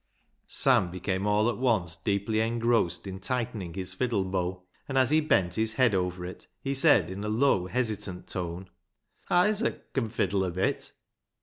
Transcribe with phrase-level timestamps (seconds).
[0.47, 5.21] "Sam became all at once deeply engrossed in tightening his fiddle bow, and as he
[5.21, 8.71] bent his head over it he said, in a low, hesitant tone
[9.29, 10.91] —"Isaac con fiddle a bit."